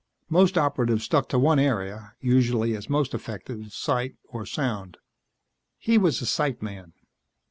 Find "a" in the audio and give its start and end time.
6.23-6.25